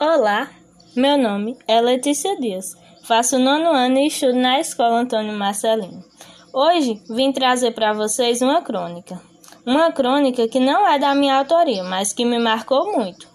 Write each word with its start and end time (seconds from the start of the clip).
Olá, 0.00 0.50
meu 0.96 1.16
nome 1.16 1.56
é 1.68 1.80
Letícia 1.80 2.36
Dias. 2.40 2.76
Faço 3.04 3.38
nono 3.38 3.70
ano 3.70 3.96
e 3.98 4.08
estudo 4.08 4.34
na 4.34 4.58
Escola 4.58 5.00
Antônio 5.00 5.32
Marcelino. 5.32 6.04
Hoje 6.52 7.00
vim 7.08 7.30
trazer 7.30 7.70
para 7.70 7.92
vocês 7.92 8.42
uma 8.42 8.60
crônica. 8.60 9.20
Uma 9.64 9.92
crônica 9.92 10.48
que 10.48 10.58
não 10.58 10.86
é 10.86 10.98
da 10.98 11.14
minha 11.14 11.36
autoria, 11.36 11.84
mas 11.84 12.12
que 12.12 12.24
me 12.24 12.40
marcou 12.40 12.92
muito. 12.92 13.28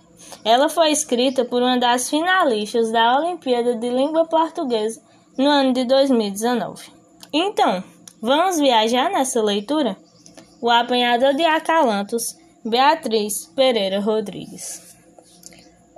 Ela 0.43 0.67
foi 0.67 0.91
escrita 0.91 1.45
por 1.45 1.61
uma 1.61 1.77
das 1.77 2.09
finalistas 2.09 2.91
da 2.91 3.17
Olimpíada 3.19 3.75
de 3.75 3.89
Língua 3.89 4.25
Portuguesa 4.25 5.01
no 5.37 5.47
ano 5.47 5.71
de 5.71 5.85
2019. 5.85 6.91
Então, 7.31 7.81
vamos 8.21 8.59
viajar 8.59 9.09
nessa 9.09 9.41
leitura? 9.41 9.95
O 10.61 10.69
apanhador 10.69 11.33
de 11.33 11.45
acalantos, 11.45 12.35
Beatriz 12.65 13.45
Pereira 13.55 14.01
Rodrigues. 14.01 14.88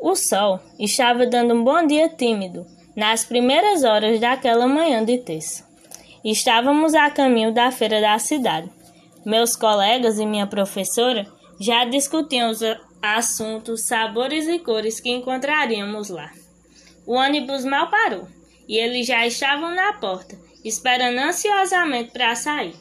O 0.04 0.16
sol 0.16 0.60
estava 0.80 1.28
dando 1.28 1.54
um 1.54 1.64
bom 1.64 1.86
dia 1.86 2.10
tímido 2.10 2.66
nas 2.96 3.24
primeiras 3.24 3.84
horas 3.84 4.20
daquela 4.20 4.68
manhã 4.68 5.06
de 5.06 5.20
terça. 5.20 5.64
Estávamos 6.26 6.96
a 6.96 7.12
caminho 7.12 7.54
da 7.54 7.72
feira 7.72 8.02
da 8.02 8.18
cidade. 8.18 8.68
Meus 9.24 9.56
colegas 9.56 10.18
e 10.18 10.26
minha 10.26 10.48
professora 10.48 11.28
já 11.60 11.86
discutiam 11.86 12.50
os 12.50 12.62
assuntos, 13.00 13.86
sabores 13.86 14.48
e 14.48 14.58
cores 14.58 15.00
que 15.00 15.12
encontraríamos 15.12 16.10
lá. 16.10 16.32
O 17.06 17.14
ônibus 17.14 17.64
mal 17.64 17.92
parou 17.92 18.28
e 18.68 18.80
eles 18.80 19.06
já 19.06 19.28
estavam 19.28 19.70
na 19.70 19.94
porta, 19.94 20.36
esperando 20.66 21.20
ansiosamente 21.20 22.10
para 22.10 22.34
sair. 22.34 22.74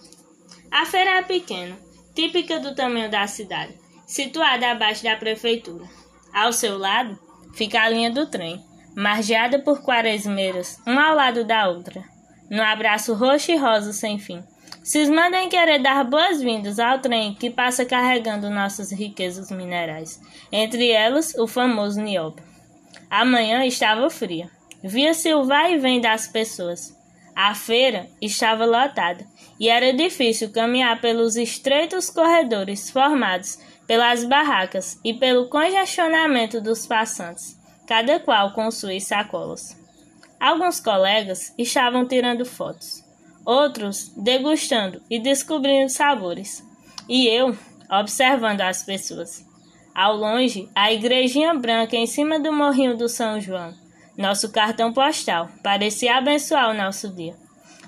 A 0.70 0.86
feira 0.86 1.18
é 1.18 1.22
pequena, 1.22 1.76
típica 2.14 2.58
do 2.58 2.74
tamanho 2.74 3.10
da 3.10 3.26
cidade, 3.26 3.74
situada 4.06 4.70
abaixo 4.70 5.04
da 5.04 5.16
prefeitura. 5.16 5.99
Ao 6.32 6.52
seu 6.52 6.78
lado 6.78 7.18
fica 7.54 7.82
a 7.82 7.88
linha 7.88 8.10
do 8.10 8.26
trem, 8.26 8.64
margeada 8.94 9.58
por 9.58 9.82
quaresmeiras, 9.82 10.80
uma 10.86 11.08
ao 11.08 11.16
lado 11.16 11.44
da 11.44 11.68
outra, 11.68 12.04
no 12.50 12.62
abraço 12.62 13.14
roxo 13.14 13.52
e 13.52 13.56
rosa 13.56 13.92
sem 13.92 14.18
fim. 14.18 14.42
Cismando 14.82 15.36
em 15.36 15.48
querer 15.48 15.80
dar 15.80 16.04
boas-vindas 16.04 16.78
ao 16.78 16.98
trem 16.98 17.34
que 17.34 17.50
passa 17.50 17.84
carregando 17.84 18.48
nossas 18.48 18.90
riquezas 18.90 19.50
minerais, 19.50 20.20
entre 20.50 20.90
elas 20.90 21.34
o 21.34 21.46
famoso 21.46 22.00
nióbio. 22.00 22.44
A 23.10 23.24
manhã 23.24 23.64
estava 23.64 24.08
fria. 24.08 24.50
Via-se 24.82 25.34
o 25.34 25.44
vai 25.44 25.74
e 25.74 25.78
vem 25.78 26.00
das 26.00 26.26
pessoas. 26.26 26.96
A 27.42 27.54
feira 27.54 28.06
estava 28.20 28.66
lotada 28.66 29.26
e 29.58 29.70
era 29.70 29.94
difícil 29.94 30.52
caminhar 30.52 31.00
pelos 31.00 31.36
estreitos 31.36 32.10
corredores 32.10 32.90
formados 32.90 33.58
pelas 33.86 34.24
barracas 34.24 35.00
e 35.02 35.14
pelo 35.14 35.48
congestionamento 35.48 36.60
dos 36.60 36.86
passantes, 36.86 37.58
cada 37.86 38.20
qual 38.20 38.52
com 38.52 38.70
suas 38.70 39.04
sacolas. 39.04 39.74
Alguns 40.38 40.80
colegas 40.80 41.54
estavam 41.56 42.06
tirando 42.06 42.44
fotos, 42.44 43.02
outros 43.42 44.12
degustando 44.14 45.00
e 45.08 45.18
descobrindo 45.18 45.88
sabores, 45.88 46.62
e 47.08 47.26
eu 47.26 47.56
observando 47.90 48.60
as 48.60 48.82
pessoas. 48.82 49.46
Ao 49.94 50.14
longe, 50.14 50.68
a 50.74 50.92
igrejinha 50.92 51.54
branca 51.54 51.96
em 51.96 52.06
cima 52.06 52.38
do 52.38 52.52
morrinho 52.52 52.98
do 52.98 53.08
São 53.08 53.40
João, 53.40 53.72
nosso 54.20 54.52
cartão 54.52 54.92
postal, 54.92 55.48
parecia 55.62 56.16
abençoar 56.16 56.70
o 56.70 56.74
nosso 56.74 57.08
dia. 57.14 57.34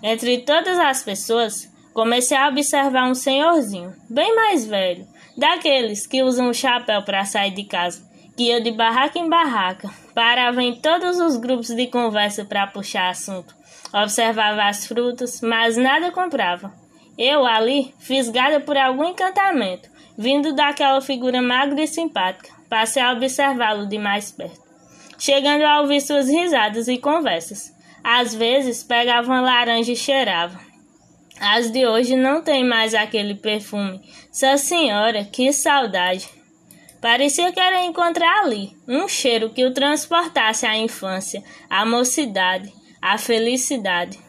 Entre 0.02 0.38
todas 0.38 0.78
as 0.78 1.02
pessoas, 1.02 1.70
comecei 1.92 2.36
a 2.36 2.48
observar 2.48 3.08
um 3.08 3.14
senhorzinho, 3.14 3.94
bem 4.08 4.34
mais 4.34 4.66
velho, 4.66 5.06
daqueles 5.36 6.06
que 6.06 6.22
usam 6.22 6.48
o 6.48 6.54
chapéu 6.54 7.02
para 7.02 7.24
sair 7.24 7.52
de 7.52 7.64
casa, 7.64 8.10
que 8.36 8.44
ia 8.44 8.60
de 8.60 8.72
barraca 8.72 9.18
em 9.18 9.28
barraca, 9.28 9.90
parava 10.14 10.62
em 10.62 10.74
todos 10.74 11.20
os 11.20 11.36
grupos 11.36 11.68
de 11.68 11.86
conversa 11.86 12.44
para 12.44 12.66
puxar 12.66 13.10
assunto, 13.10 13.54
observava 13.92 14.64
as 14.64 14.86
frutas, 14.86 15.40
mas 15.42 15.76
nada 15.76 16.10
comprava. 16.10 16.72
Eu 17.18 17.44
ali, 17.44 17.94
fisgada 17.98 18.58
por 18.58 18.76
algum 18.76 19.04
encantamento, 19.04 19.90
vindo 20.16 20.54
daquela 20.54 21.00
figura 21.00 21.42
magra 21.42 21.82
e 21.82 21.86
simpática, 21.86 22.50
passei 22.68 23.02
a 23.02 23.12
observá-lo 23.12 23.86
de 23.86 23.98
mais 23.98 24.32
perto, 24.32 24.60
chegando 25.18 25.62
a 25.62 25.80
ouvir 25.80 26.00
suas 26.00 26.28
risadas 26.28 26.88
e 26.88 26.98
conversas. 26.98 27.72
Às 28.02 28.34
vezes 28.34 28.82
pegava 28.82 29.28
uma 29.28 29.40
laranja 29.40 29.92
e 29.92 29.96
cheirava, 29.96 30.58
as 31.44 31.72
de 31.72 31.84
hoje 31.84 32.14
não 32.14 32.40
têm 32.40 32.64
mais 32.64 32.94
aquele 32.94 33.34
perfume. 33.34 34.00
Sua 34.30 34.56
senhora, 34.56 35.24
que 35.24 35.52
saudade! 35.52 36.28
Parecia 37.00 37.50
que 37.50 37.58
era 37.58 37.84
encontrar 37.84 38.44
ali 38.44 38.76
um 38.86 39.08
cheiro 39.08 39.50
que 39.50 39.64
o 39.64 39.74
transportasse 39.74 40.64
à 40.64 40.76
infância, 40.76 41.42
à 41.68 41.84
mocidade, 41.84 42.72
à 43.00 43.18
felicidade. 43.18 44.20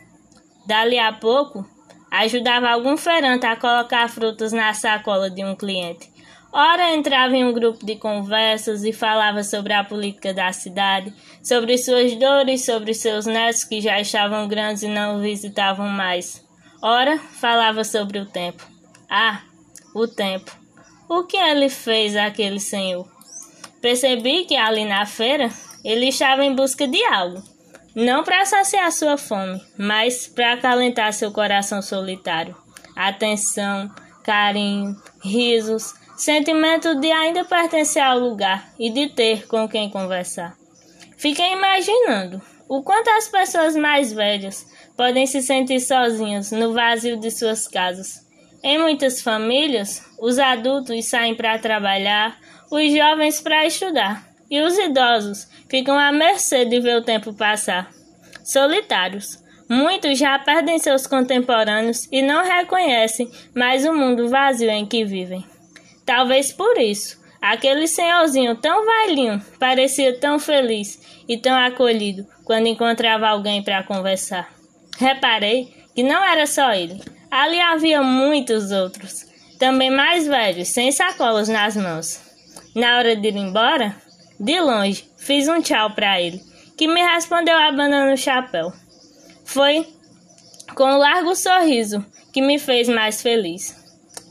Dali 0.65 0.97
a 0.97 1.13
pouco, 1.13 1.63
ajudava 2.09 2.69
algum 2.69 2.97
feirante 2.97 3.45
a 3.45 3.55
colocar 3.55 4.09
frutas 4.09 4.51
na 4.51 4.73
sacola 4.73 5.29
de 5.29 5.45
um 5.45 5.55
cliente. 5.55 6.11
Ora 6.55 6.93
entrava 6.93 7.35
em 7.35 7.43
um 7.43 7.51
grupo 7.51 7.83
de 7.83 7.95
conversas 7.95 8.83
e 8.83 8.93
falava 8.93 9.43
sobre 9.43 9.73
a 9.73 9.83
política 9.83 10.31
da 10.31 10.53
cidade, 10.53 11.11
sobre 11.41 11.79
suas 11.79 12.15
dores, 12.15 12.63
sobre 12.63 12.93
seus 12.93 13.25
netos 13.25 13.63
que 13.63 13.81
já 13.81 13.99
estavam 13.99 14.47
grandes 14.47 14.83
e 14.83 14.87
não 14.87 15.19
visitavam 15.19 15.89
mais. 15.89 16.45
Ora, 16.79 17.17
falava 17.17 17.83
sobre 17.83 18.19
o 18.19 18.27
tempo. 18.27 18.63
Ah, 19.09 19.41
o 19.95 20.07
tempo. 20.07 20.55
O 21.09 21.23
que 21.23 21.37
ele 21.37 21.69
fez 21.69 22.15
àquele 22.15 22.59
senhor? 22.59 23.11
Percebi 23.81 24.45
que 24.45 24.55
ali 24.55 24.85
na 24.85 25.07
feira 25.07 25.49
ele 25.83 26.09
estava 26.09 26.45
em 26.45 26.53
busca 26.53 26.87
de 26.87 27.03
algo. 27.05 27.41
Não 27.95 28.23
para 28.23 28.45
saciar 28.45 28.91
sua 28.91 29.17
fome, 29.17 29.59
mas 29.75 30.27
para 30.27 30.53
acalentar 30.53 31.13
seu 31.13 31.31
coração 31.31 31.81
solitário. 31.81 32.55
Atenção, 32.95 33.89
carinho, 34.23 34.95
risos, 35.23 35.95
sentimento 36.15 36.95
de 36.95 37.11
ainda 37.11 37.43
pertencer 37.43 38.01
ao 38.01 38.19
lugar 38.19 38.71
e 38.77 38.89
de 38.89 39.09
ter 39.09 39.47
com 39.47 39.67
quem 39.67 39.89
conversar. 39.89 40.55
Fiquei 41.17 41.53
imaginando 41.53 42.41
o 42.67 42.81
quanto 42.81 43.09
as 43.09 43.27
pessoas 43.27 43.75
mais 43.75 44.11
velhas 44.11 44.65
podem 44.95 45.25
se 45.25 45.41
sentir 45.41 45.79
sozinhos 45.79 46.51
no 46.51 46.73
vazio 46.73 47.17
de 47.17 47.31
suas 47.31 47.67
casas. 47.67 48.23
Em 48.63 48.77
muitas 48.79 49.21
famílias, 49.21 50.01
os 50.19 50.39
adultos 50.39 51.05
saem 51.05 51.35
para 51.35 51.59
trabalhar, 51.59 52.37
os 52.71 52.93
jovens 52.93 53.41
para 53.41 53.65
estudar, 53.65 54.25
e 54.49 54.61
os 54.61 54.77
idosos 54.77 55.47
ficam 55.69 55.99
à 55.99 56.11
mercê 56.11 56.63
de 56.63 56.79
ver 56.79 56.97
o 56.97 57.03
tempo 57.03 57.33
passar. 57.33 57.91
Solitários, 58.43 59.43
muitos 59.69 60.17
já 60.17 60.37
perdem 60.39 60.79
seus 60.79 61.05
contemporâneos 61.05 62.07
e 62.11 62.21
não 62.21 62.43
reconhecem 62.43 63.29
mais 63.53 63.85
o 63.85 63.93
mundo 63.93 64.29
vazio 64.29 64.69
em 64.69 64.85
que 64.85 65.03
vivem. 65.03 65.52
Talvez 66.05 66.51
por 66.51 66.77
isso, 66.77 67.21
aquele 67.41 67.87
senhorzinho 67.87 68.55
tão 68.55 68.85
velhinho 68.85 69.41
parecia 69.59 70.19
tão 70.19 70.39
feliz 70.39 70.99
e 71.27 71.37
tão 71.37 71.55
acolhido 71.55 72.27
quando 72.43 72.67
encontrava 72.67 73.27
alguém 73.27 73.63
para 73.63 73.83
conversar. 73.83 74.49
Reparei 74.97 75.73
que 75.95 76.03
não 76.03 76.23
era 76.23 76.45
só 76.45 76.73
ele. 76.73 77.01
Ali 77.31 77.59
havia 77.59 78.03
muitos 78.03 78.71
outros, 78.71 79.25
também 79.57 79.89
mais 79.89 80.27
velhos, 80.27 80.67
sem 80.67 80.91
sacolas 80.91 81.47
nas 81.47 81.75
mãos. 81.75 82.21
Na 82.75 82.97
hora 82.97 83.15
de 83.15 83.27
ir 83.27 83.35
embora, 83.35 83.95
de 84.39 84.59
longe, 84.59 85.09
fiz 85.17 85.47
um 85.47 85.61
tchau 85.61 85.91
para 85.91 86.19
ele, 86.21 86.41
que 86.77 86.87
me 86.87 87.01
respondeu 87.01 87.57
abanando 87.57 88.13
o 88.13 88.17
chapéu. 88.17 88.71
Foi 89.45 89.87
com 90.75 90.85
um 90.85 90.97
largo 90.97 91.35
sorriso 91.35 92.05
que 92.31 92.41
me 92.41 92.59
fez 92.59 92.89
mais 92.89 93.21
feliz. 93.21 93.75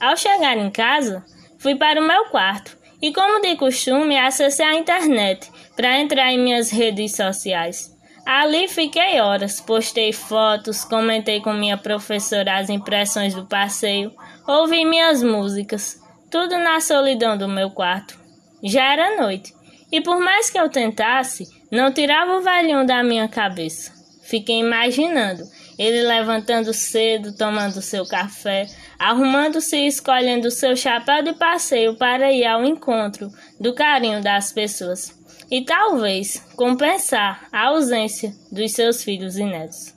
Ao 0.00 0.16
chegar 0.16 0.56
em 0.56 0.70
casa, 0.70 1.24
fui 1.62 1.76
para 1.76 2.00
o 2.00 2.06
meu 2.06 2.24
quarto 2.24 2.76
e, 3.00 3.12
como 3.12 3.40
de 3.40 3.54
costume, 3.56 4.18
acessei 4.18 4.66
a 4.66 4.74
internet 4.74 5.48
para 5.76 6.00
entrar 6.00 6.32
em 6.32 6.38
minhas 6.38 6.70
redes 6.70 7.14
sociais. 7.14 7.96
Ali 8.26 8.66
fiquei 8.68 9.20
horas, 9.20 9.60
postei 9.60 10.12
fotos, 10.12 10.84
comentei 10.84 11.40
com 11.40 11.52
minha 11.52 11.76
professora 11.76 12.58
as 12.58 12.68
impressões 12.68 13.34
do 13.34 13.46
passeio, 13.46 14.12
ouvi 14.46 14.84
minhas 14.84 15.22
músicas, 15.22 16.00
tudo 16.30 16.58
na 16.58 16.80
solidão 16.80 17.38
do 17.38 17.48
meu 17.48 17.70
quarto. 17.70 18.18
Já 18.62 18.92
era 18.92 19.20
noite, 19.20 19.52
e 19.90 20.00
por 20.00 20.18
mais 20.20 20.50
que 20.50 20.58
eu 20.58 20.68
tentasse, 20.68 21.46
não 21.70 21.92
tirava 21.92 22.36
o 22.36 22.42
velhinho 22.42 22.86
da 22.86 23.02
minha 23.02 23.28
cabeça. 23.28 23.92
Fiquei 24.22 24.58
imaginando 24.58 25.42
ele 25.78 26.02
levantando 26.02 26.72
cedo, 26.72 27.36
tomando 27.36 27.82
seu 27.82 28.06
café, 28.06 28.66
arrumando-se 28.98 29.76
e 29.76 29.86
escolhendo 29.86 30.50
seu 30.50 30.76
chapéu 30.76 31.22
de 31.22 31.32
passeio 31.34 31.96
para 31.96 32.32
ir 32.32 32.46
ao 32.46 32.64
encontro 32.64 33.30
do 33.60 33.74
carinho 33.74 34.22
das 34.22 34.52
pessoas 34.52 35.18
e 35.50 35.64
talvez 35.64 36.44
compensar 36.56 37.46
a 37.52 37.68
ausência 37.68 38.32
dos 38.50 38.72
seus 38.72 39.02
filhos 39.02 39.36
e 39.36 39.44
netos. 39.44 39.94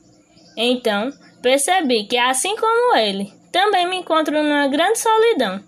Então, 0.58 1.12
percebi 1.42 2.06
que, 2.06 2.18
assim 2.18 2.56
como 2.56 2.96
ele, 2.96 3.32
também 3.52 3.88
me 3.90 3.98
encontro 3.98 4.34
numa 4.34 4.68
grande 4.68 5.00
solidão. 5.00 5.62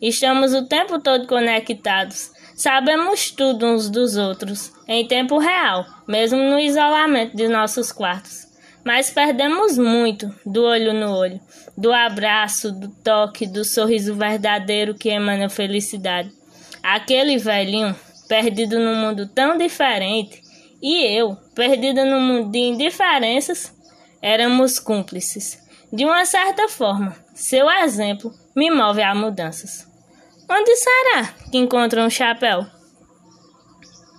Estamos 0.00 0.54
o 0.54 0.66
tempo 0.66 0.98
todo 0.98 1.26
conectados, 1.26 2.30
Sabemos 2.60 3.30
tudo 3.30 3.64
uns 3.64 3.88
dos 3.88 4.18
outros, 4.18 4.70
em 4.86 5.08
tempo 5.08 5.38
real, 5.38 5.82
mesmo 6.06 6.36
no 6.36 6.58
isolamento 6.58 7.34
de 7.34 7.48
nossos 7.48 7.90
quartos. 7.90 8.49
Mas 8.84 9.10
perdemos 9.10 9.76
muito 9.76 10.34
do 10.44 10.64
olho 10.64 10.94
no 10.94 11.14
olho, 11.14 11.40
do 11.76 11.92
abraço, 11.92 12.72
do 12.72 12.88
toque, 12.88 13.46
do 13.46 13.64
sorriso 13.64 14.14
verdadeiro 14.14 14.94
que 14.94 15.10
emana 15.10 15.48
felicidade. 15.48 16.32
Aquele 16.82 17.36
velhinho, 17.36 17.94
perdido 18.28 18.78
num 18.78 18.96
mundo 18.96 19.28
tão 19.28 19.58
diferente, 19.58 20.42
e 20.82 21.04
eu, 21.04 21.36
perdida 21.54 22.04
no 22.06 22.20
mundo 22.20 22.50
de 22.50 22.58
indiferenças, 22.58 23.74
éramos 24.22 24.78
cúmplices. 24.78 25.58
De 25.92 26.04
uma 26.04 26.24
certa 26.24 26.68
forma, 26.68 27.14
seu 27.34 27.68
exemplo 27.70 28.32
me 28.56 28.70
move 28.70 29.02
a 29.02 29.14
mudanças. 29.14 29.86
Onde 30.48 30.74
será 30.76 31.34
que 31.50 31.58
encontra 31.58 32.04
um 32.04 32.10
chapéu? 32.10 32.66